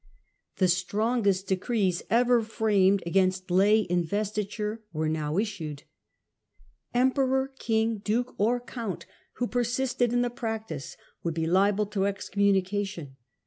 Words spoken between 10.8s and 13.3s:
practico would be liable to excommunica tion.